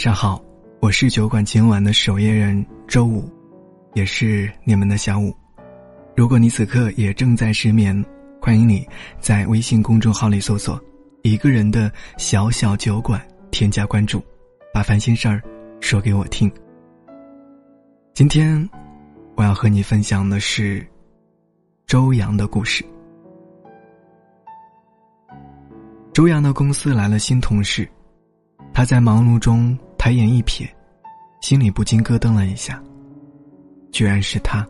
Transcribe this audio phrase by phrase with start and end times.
[0.00, 0.42] 上好，
[0.80, 3.30] 我是酒馆今晚的守夜人周五，
[3.92, 5.30] 也是你们的小五。
[6.16, 8.02] 如果你此刻也正在失眠，
[8.40, 8.88] 欢迎你
[9.20, 10.82] 在微信公众号里搜索
[11.20, 13.20] “一个人的小小酒馆”，
[13.52, 14.24] 添加关注，
[14.72, 15.42] 把烦心事儿
[15.80, 16.50] 说给我听。
[18.14, 18.66] 今天
[19.34, 20.82] 我要和你分享的是
[21.86, 22.82] 周洋的故事。
[26.14, 27.86] 周洋的公司来了新同事。
[28.72, 30.66] 他在忙碌中抬眼一瞥，
[31.42, 32.82] 心里不禁咯噔了一下。
[33.92, 34.66] 居然是他。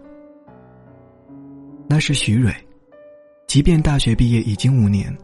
[1.89, 2.53] 那是徐蕊，
[3.47, 5.17] 即便大学毕业已经五年，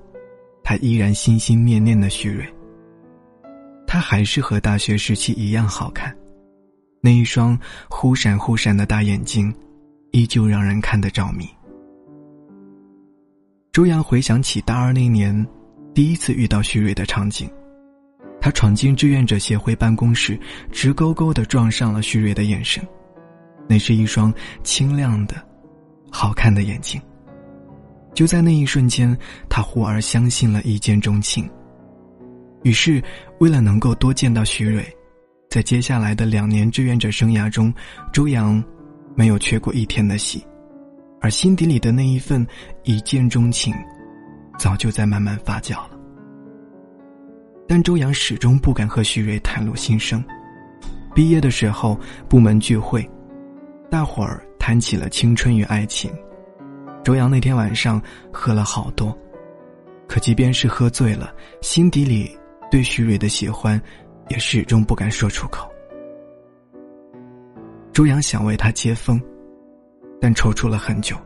[0.62, 2.46] 他依然心心念念的徐蕊。
[3.84, 6.16] 他还是和大学时期一样好看，
[7.01, 7.59] 那一双
[7.91, 9.52] 忽闪忽闪的大眼睛，
[10.12, 11.48] 依旧让人看得着迷。
[13.73, 15.45] 周洋回想起大二那年，
[15.93, 17.51] 第一次遇到徐蕊的场景。
[18.40, 20.38] 他闯进志愿者协会办公室，
[20.70, 22.87] 直勾勾的撞上了徐蕊的眼神，
[23.68, 25.34] 那是一双清亮的、
[26.10, 27.01] 好看的眼睛。
[28.14, 29.16] 就在那一瞬间，
[29.48, 31.48] 他忽而相信了一见钟情。
[32.62, 33.02] 于是，
[33.40, 34.84] 为了能够多见到徐蕊，
[35.51, 37.73] 在接下来的两年志愿者生涯中，
[38.12, 38.62] 周洋
[39.14, 40.45] 没有缺过一天的戏，
[41.20, 42.46] 而心底里的那一份
[42.84, 43.74] 一见钟情，
[44.59, 45.95] 早就在慢慢发酵了。
[47.68, 50.22] 但周洋始终不敢和徐蕊袒露心声。
[51.14, 53.08] 毕业的时候，部门聚会，
[53.90, 56.12] 大伙儿谈起了青春与爱情。
[57.02, 58.00] 周洋那天晚上
[58.32, 59.16] 喝了好多，
[60.06, 62.36] 可即便是喝醉了，心底里
[62.70, 63.80] 对徐蕊的喜欢，
[64.28, 65.70] 也始终不敢说出口。
[67.92, 69.20] 周洋想为她接风，
[70.20, 71.16] 但踌躇了很久，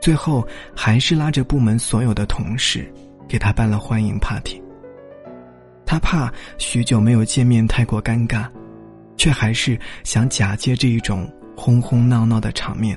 [0.00, 2.92] 最后还是拉着部门所有的同事，
[3.26, 4.59] 给她办了欢迎 party。
[5.90, 8.48] 他怕许久没有见面太过尴尬，
[9.16, 12.96] 却还是想假借这一种哄哄闹闹的场面，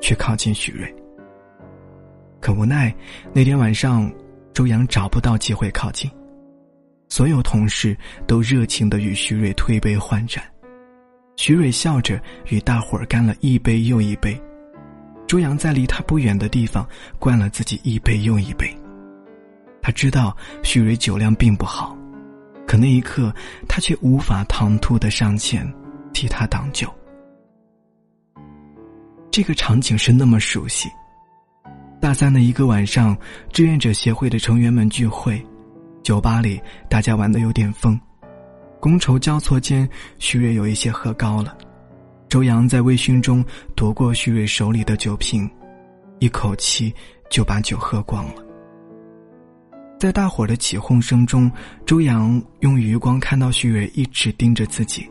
[0.00, 0.94] 去靠近许瑞。
[2.40, 2.94] 可无奈
[3.32, 4.08] 那天晚上，
[4.54, 6.08] 周洋找不到机会靠近，
[7.08, 10.40] 所有同事都热情的与徐瑞推杯换盏，
[11.34, 14.40] 徐瑞笑着与大伙儿干了一杯又一杯，
[15.26, 18.72] 周洋在离他不远的地方灌了自己一杯又一杯。
[19.82, 21.97] 他知道徐瑞酒量并不好。
[22.68, 23.34] 可那一刻，
[23.66, 25.66] 他却无法唐突的上前，
[26.12, 26.86] 替他挡酒。
[29.30, 30.86] 这个场景是那么熟悉。
[31.98, 33.16] 大三的一个晚上，
[33.54, 35.42] 志愿者协会的成员们聚会，
[36.02, 37.98] 酒吧里大家玩的有点疯，
[38.82, 41.56] 觥筹交错间，徐瑞有一些喝高了，
[42.28, 43.42] 周洋在微醺中
[43.74, 45.50] 夺过徐瑞手里的酒瓶，
[46.18, 46.94] 一口气
[47.30, 48.47] 就把酒喝光了。
[49.98, 51.50] 在大伙的起哄声中，
[51.84, 55.10] 周洋用余光看到徐蕊一直盯着自己，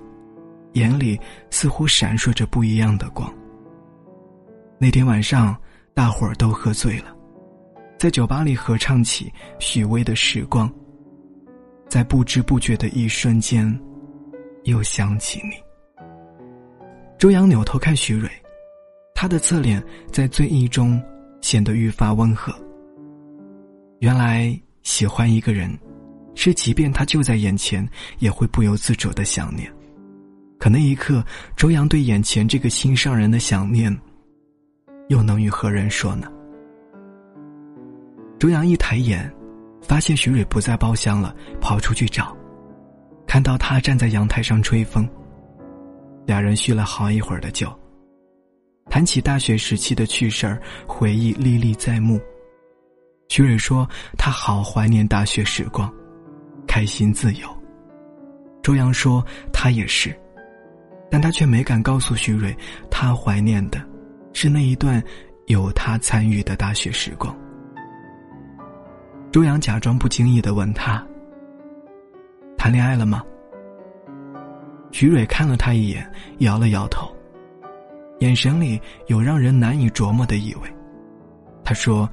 [0.74, 3.32] 眼里似乎闪烁着不一样的光。
[4.80, 5.54] 那天晚上，
[5.94, 7.14] 大伙儿都喝醉了，
[8.00, 10.70] 在酒吧里合唱起许巍的《时光》。
[11.90, 13.78] 在不知不觉的一瞬间，
[14.64, 15.52] 又想起你。
[17.18, 18.30] 周洋扭头看徐蕊，
[19.14, 19.84] 他的侧脸
[20.14, 21.02] 在醉意中
[21.42, 22.54] 显得愈发温和。
[24.00, 24.58] 原来。
[24.88, 25.78] 喜欢一个人，
[26.34, 27.86] 是即便他就在眼前，
[28.20, 29.70] 也会不由自主的想念。
[30.58, 31.22] 可那一刻，
[31.58, 33.96] 周洋对眼前这个心上人的想念，
[35.10, 36.32] 又能与何人说呢？
[38.40, 39.30] 周洋一抬眼，
[39.82, 42.34] 发现徐蕊不在包厢了，跑出去找，
[43.28, 45.06] 看到他站在阳台上吹风。
[46.26, 47.78] 俩人叙了好一会儿的酒，
[48.90, 52.18] 谈起大学时期的趣事儿，回忆历历在目。
[53.30, 55.94] 徐蕊说：“他好怀念大学时光，
[56.66, 57.48] 开心自由。”
[58.64, 60.18] 周洋说：“他也是，
[61.12, 62.56] 但他却没敢告诉徐蕊，
[62.90, 63.80] 他怀念的，
[64.34, 65.04] 是那一段
[65.48, 67.36] 有他参与的大学时光。”
[69.30, 71.06] 周洋假装不经意的问他
[72.58, 73.22] ：“谈恋爱了吗？”
[74.92, 76.10] 徐蕊看了他一眼，
[76.40, 77.14] 摇了摇头，
[78.20, 80.62] 眼神里有让人难以琢磨的意味。
[81.62, 82.10] 他说。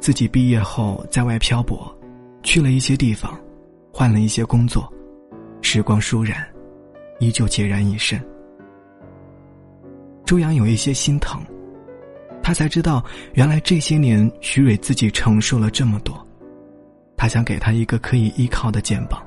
[0.00, 1.92] 自己毕业后在外漂泊，
[2.42, 3.38] 去了一些地方，
[3.92, 4.90] 换了一些工作，
[5.60, 6.46] 时光倏然，
[7.18, 8.20] 依旧孑然一身。
[10.24, 11.42] 周洋有一些心疼，
[12.42, 13.04] 他才知道
[13.34, 16.26] 原来这些年徐蕊自己承受了这么多，
[17.16, 19.20] 他想给他一个可以依靠的肩膀，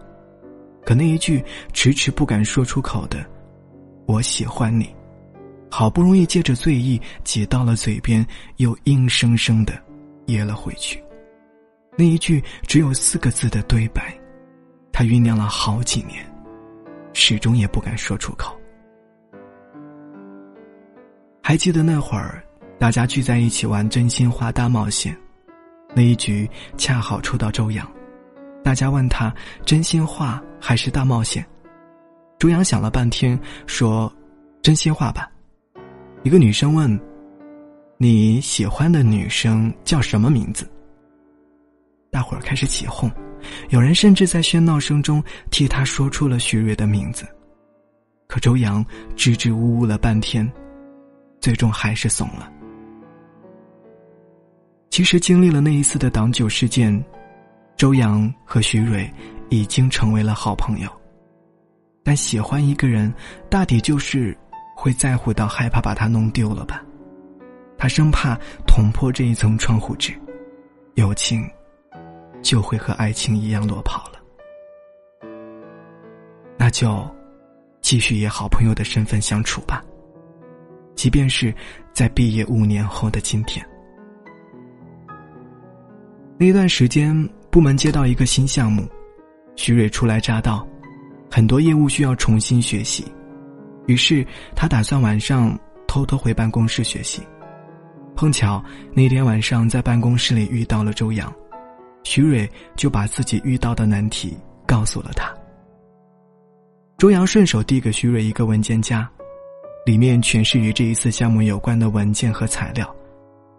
[0.85, 3.25] 可那一句迟迟不敢说出口的
[4.07, 4.89] “我喜欢你”，
[5.69, 8.25] 好不容易借着醉意挤到了嘴边，
[8.57, 9.73] 又硬生生的。
[10.27, 11.03] 噎了回去，
[11.97, 14.17] 那一句只有四个字的对白，
[14.91, 16.25] 他酝酿了好几年，
[17.13, 18.57] 始终也不敢说出口。
[21.43, 22.43] 还记得那会儿，
[22.79, 25.17] 大家聚在一起玩真心话大冒险，
[25.93, 27.85] 那一局恰好抽到周洋，
[28.63, 29.33] 大家问他
[29.65, 31.45] 真心话还是大冒险，
[32.39, 33.37] 周洋想了半天
[33.67, 34.11] 说
[34.61, 35.29] ：“真心话吧。”
[36.23, 36.97] 一个女生问
[38.01, 40.67] ：“你喜欢的女生叫什么名字？”
[42.09, 43.11] 大伙儿开始起哄，
[43.69, 47.27] 有人甚至在喧闹声中替他说出了徐蕊的名字，
[48.25, 48.83] 可周洋
[49.15, 50.51] 支支吾吾了半天。
[51.39, 52.51] 最终还是怂了。
[54.89, 57.05] 其实经历了那一次的挡酒事件，
[57.77, 59.07] 周洋和徐蕊
[59.49, 60.89] 已经成为了好朋友。
[62.03, 63.13] 但喜欢一个人，
[63.47, 64.35] 大抵就是
[64.75, 66.83] 会在乎到害怕把他弄丢了吧？
[67.81, 70.13] 他生怕捅破这一层窗户纸，
[70.93, 71.49] 友情
[72.39, 74.21] 就会和爱情一样落跑了。
[76.59, 77.03] 那就
[77.81, 79.83] 继续以好朋友的身份相处吧。
[80.93, 81.51] 即便是
[81.91, 83.67] 在毕业五年后的今天，
[86.37, 88.87] 那段时间部门接到一个新项目，
[89.55, 90.63] 徐蕊初来乍到，
[91.31, 93.11] 很多业务需要重新学习，
[93.87, 94.23] 于是
[94.55, 97.23] 他打算晚上偷偷回办公室学习。
[98.15, 98.63] 碰巧
[98.93, 101.33] 那天晚上在办公室里遇到了周洋，
[102.03, 105.33] 徐蕊就把自己遇到的难题告诉了他。
[106.97, 109.09] 周洋顺手递给徐蕊一个文件夹。
[109.83, 112.95] 里面全是与这一次项目有关的文件和材料，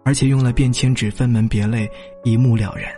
[0.05, 1.85] 而且用了便签纸分门别类，
[2.23, 2.89] 一目了然。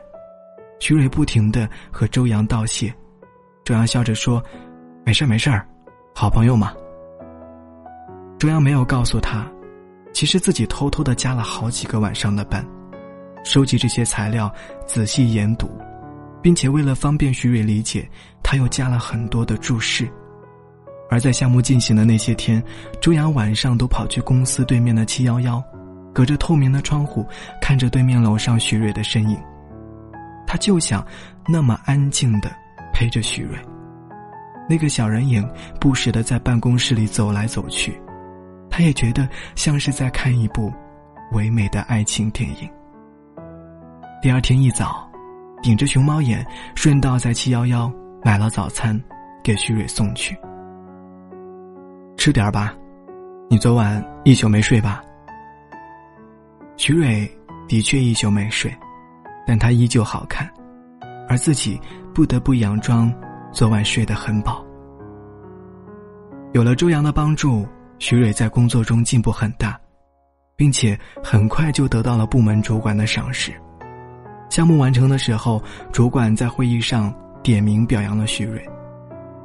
[0.80, 2.94] 徐蕊不停的和周洋道谢，
[3.64, 4.40] 周洋笑着说
[5.04, 5.50] ：“没事没事
[6.14, 6.72] 好朋友嘛。”
[8.38, 9.52] 周洋没有告诉他，
[10.16, 12.66] 其实自己偷偷的加了好几个晚上的班，
[13.44, 14.50] 收集这些材料，
[14.88, 15.70] 仔细研读，
[16.42, 18.10] 并且为了方便徐蕊理解，
[18.42, 20.10] 他又加了很多的注释。
[21.10, 22.64] 而在项目进行的那些天，
[23.02, 25.62] 周洋晚上都跑去公司对面的七幺幺，
[26.14, 27.28] 隔着透明的窗户
[27.62, 29.38] 看着对面楼上徐蕊的身影。
[30.48, 31.06] 他就想
[31.46, 32.50] 那么安静的
[32.94, 33.60] 陪着徐蕊，
[34.70, 35.46] 那个小人影
[35.78, 38.00] 不时的在办公室里走来走去，
[38.78, 39.26] 他也觉得
[39.56, 40.70] 像是在看一部
[41.32, 42.70] 唯美的爱情电影。
[44.22, 45.10] 第二天一早，
[45.64, 46.46] 顶着熊猫眼，
[46.76, 47.90] 顺道在七幺幺
[48.22, 49.02] 买了早餐，
[49.42, 50.38] 给徐蕊送去。
[52.18, 52.76] 吃点吧，
[53.50, 55.02] 你昨晚一宿没睡吧？
[56.76, 57.26] 徐蕊
[57.70, 58.70] 的确一宿没睡，
[59.48, 60.52] 但她依旧好看，
[61.30, 61.80] 而自己
[62.14, 63.10] 不得不佯装
[63.54, 64.66] 昨晚睡得很饱。
[66.52, 67.66] 有了周洋的帮助，
[68.08, 69.76] 徐蕊在工作中进步很大，
[70.56, 73.52] 并且很快就得到了部门主管的赏识。
[74.48, 75.60] 项目完成的时候，
[75.92, 77.12] 主管在会议上
[77.42, 78.64] 点名表扬了徐蕊，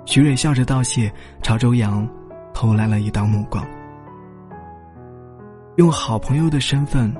[0.04, 1.10] 徐蕊笑着道谢，
[1.40, 2.06] 朝周洋。
[2.52, 3.66] 投来了一道目光。
[5.76, 7.10] 用好朋友的身份，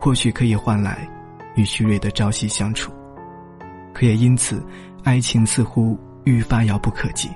[0.00, 1.06] 或许可以换来
[1.56, 2.90] 与徐蕊的朝夕相处，
[3.92, 4.64] 可也因此，
[5.02, 7.28] 爱情似乎愈发遥不可及。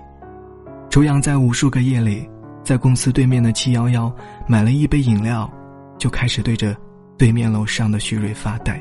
[0.88, 2.26] 周洋在无数个夜里，
[2.68, 4.14] 在公司对面的七幺幺
[4.46, 5.50] 买了一杯饮料，
[5.96, 6.76] 就开始对着
[7.16, 8.78] 对面楼上的徐蕊发呆。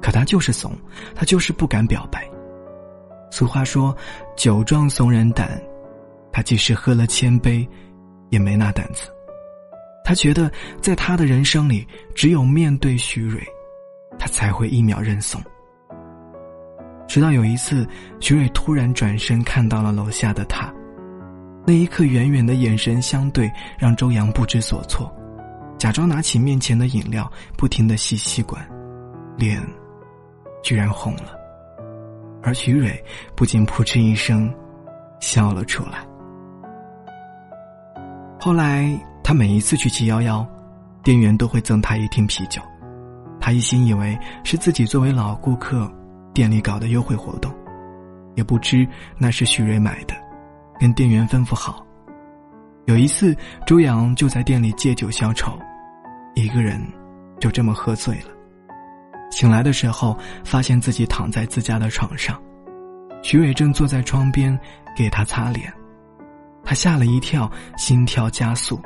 [0.00, 0.70] 可他就是怂，
[1.12, 2.30] 他就是不敢表白。
[3.28, 3.92] 俗话说
[4.38, 5.60] ：“酒壮怂人胆。”
[6.30, 7.68] 他即使喝了千杯，
[8.30, 9.10] 也没那胆子。
[10.04, 10.48] 他觉得，
[10.80, 11.84] 在他的人生里，
[12.14, 13.42] 只有面对徐蕊，
[14.16, 15.42] 他才会一秒认怂。
[17.08, 17.84] 直到有一次，
[18.20, 20.72] 徐蕊突然转身看到了楼下的他，
[21.66, 25.12] 那一刻远远的眼神相对，让周洋不知所措，
[25.76, 28.64] 假装拿起面前的饮料，不停的吸吸管，
[29.36, 29.60] 脸
[30.62, 31.36] 居然红了，
[32.40, 33.02] 而徐蕊
[33.34, 34.48] 不禁扑哧一声
[35.18, 36.06] 笑了出来。
[38.38, 38.88] 后来，
[39.24, 40.46] 他每一次去七幺幺，
[41.02, 42.62] 店员都会赠他一听啤酒。
[43.40, 45.92] 他一心以为是自己作为老顾客，
[46.32, 47.52] 店里搞的优惠活动，
[48.36, 48.86] 也不知
[49.18, 50.14] 那是徐蕊买的，
[50.78, 51.84] 跟店员吩咐好。
[52.86, 55.58] 有一次，周洋就在店里借酒消愁，
[56.34, 56.80] 一个人
[57.40, 58.30] 就这么喝醉了。
[59.30, 62.40] 醒来的时候，发现自己躺在自家的床上，
[63.22, 64.56] 徐伟正坐在窗边
[64.96, 65.72] 给他擦脸。
[66.62, 68.80] 他吓了一跳，心跳加速。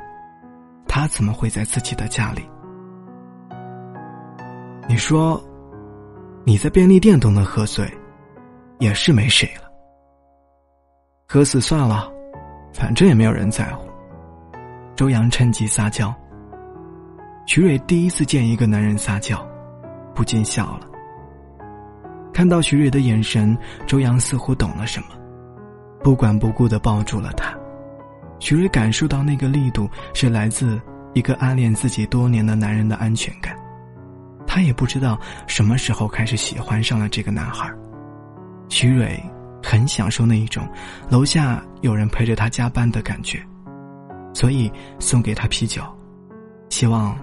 [0.88, 2.42] 他怎么会在自己的家里？
[4.88, 5.40] 你说，
[6.44, 7.88] 你在便利店都能喝醉，
[8.80, 9.69] 也是没谁了。
[11.32, 12.12] 喝死算了，
[12.72, 13.88] 反正也没有人在乎。
[14.96, 16.12] 周洋趁机撒娇。
[17.46, 19.40] 徐蕊第一次见一个男人撒娇，
[20.12, 20.88] 不禁笑了。
[22.34, 23.56] 看到徐蕊的眼神，
[23.86, 25.06] 周洋似乎懂了什么。
[26.02, 27.56] 不管不顾的抱住了她。
[28.40, 30.82] 徐蕊感受到那个力度是来自
[31.14, 33.56] 一个暗恋自己多年的男人的安全感。
[34.48, 37.72] 他也不知道什么时候开始喜欢上了这个男孩。
[38.68, 39.22] 徐蕊
[39.62, 40.68] 很享受那一种
[41.08, 43.40] 楼下有人陪着他加班的感觉，
[44.34, 45.82] 所以送给他啤酒，
[46.68, 47.18] 希望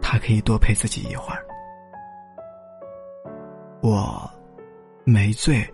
[0.00, 1.44] 他可以多陪自己一会儿。
[3.82, 4.30] 我
[5.04, 5.66] 没醉，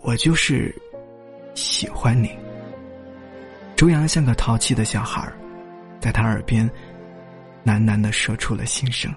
[0.00, 0.74] 我就是
[1.54, 2.30] 喜欢你。
[3.76, 5.32] 周阳像个淘气的小孩
[6.00, 6.68] 在他耳边
[7.64, 9.12] 喃喃的说出了心声。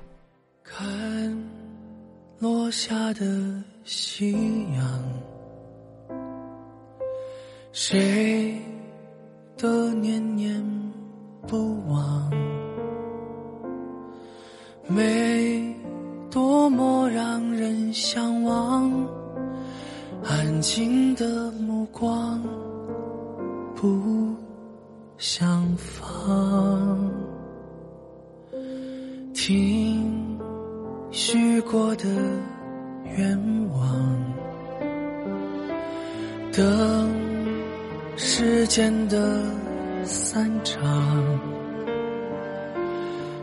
[0.63, 0.85] 看
[2.39, 4.33] 落下的夕
[4.73, 5.03] 阳，
[7.77, 8.57] 谁
[9.57, 10.65] 的念念
[11.45, 12.31] 不忘？
[14.87, 15.75] 美
[16.31, 18.89] 多么让人向往，
[20.23, 22.41] 安静的目光
[23.75, 24.33] 不。
[25.17, 26.84] 相放，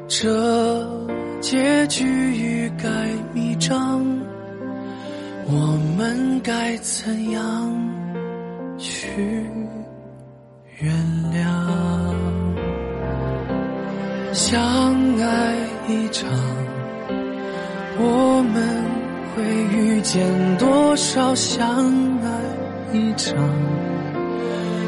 [0.08, 0.86] 这
[1.40, 2.88] 结局欲盖
[3.32, 4.04] 弥彰，
[5.46, 7.72] 我们该怎样
[8.78, 9.46] 去？
[10.78, 10.92] 原
[11.32, 11.44] 谅，
[14.32, 14.60] 相
[15.20, 15.54] 爱
[15.86, 16.28] 一场，
[17.98, 18.84] 我们
[19.36, 19.44] 会
[19.76, 20.26] 遇见
[20.58, 21.68] 多少相
[22.20, 22.28] 爱
[22.92, 23.36] 一场？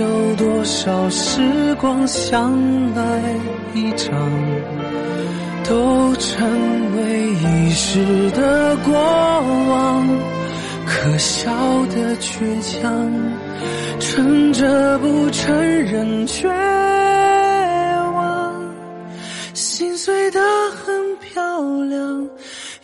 [0.00, 2.08] 有多少时光？
[2.08, 2.54] 相
[2.96, 3.34] 爱
[3.74, 4.18] 一场，
[5.68, 10.08] 都成为一时的过往。
[10.86, 11.50] 可笑
[11.88, 12.88] 的倔强，
[14.00, 16.48] 撑着不承认绝
[18.14, 18.54] 望，
[19.52, 19.94] 心。
[19.98, 20.40] 碎得
[20.70, 22.26] 很漂亮，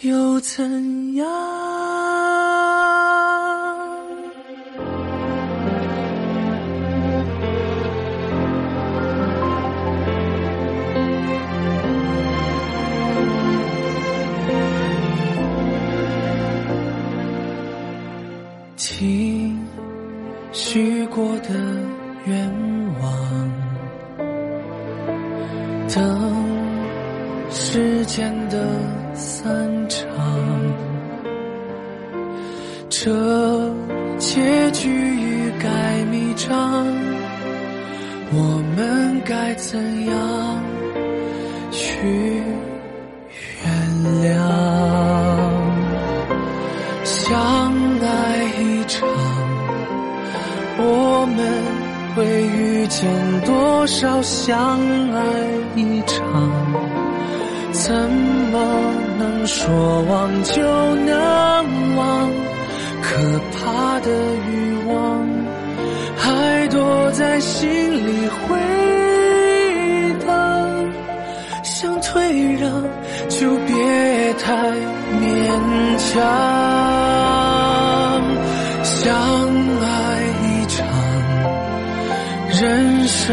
[0.03, 1.27] 又怎样？
[34.19, 35.69] 结局欲盖
[36.11, 36.87] 弥彰，
[38.33, 40.63] 我们该怎样
[41.71, 42.43] 去
[43.63, 43.67] 原
[44.23, 44.35] 谅？
[47.05, 47.35] 相
[48.01, 48.07] 爱
[48.59, 49.09] 一场，
[50.79, 51.39] 我们
[52.15, 53.09] 会遇见
[53.45, 54.81] 多少相
[55.13, 55.21] 爱
[55.75, 56.17] 一场？
[57.73, 58.55] 怎么
[59.19, 60.63] 能说忘就
[61.05, 61.26] 能？
[63.09, 63.15] 可
[63.53, 64.11] 怕的
[64.51, 64.93] 欲望
[66.17, 68.59] 还躲在心里回
[70.27, 70.35] 荡。
[71.63, 72.69] 想退让
[73.29, 74.53] 就别太
[75.21, 75.25] 勉
[75.99, 76.21] 强。
[78.83, 79.15] 相
[79.81, 79.87] 爱
[80.43, 80.77] 一场，
[82.61, 83.25] 人生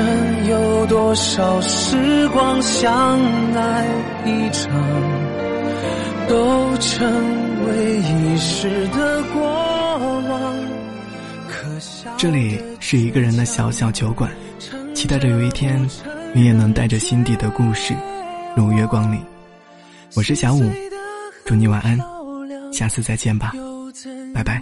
[0.49, 2.61] 有多少时光？
[2.61, 3.19] 相
[3.55, 3.87] 爱。
[4.25, 4.71] 一场，
[6.29, 7.05] 都成
[7.67, 9.62] 为一时的过往。
[12.17, 14.31] 这里是一个人的小小酒馆，
[14.93, 15.79] 期待着有一天，
[16.33, 17.93] 你也能带着心底的故事
[18.55, 19.19] 如约光临。
[20.15, 20.71] 我是小五，
[21.45, 21.99] 祝你晚安，
[22.71, 23.53] 下次再见吧，
[24.33, 24.61] 拜拜。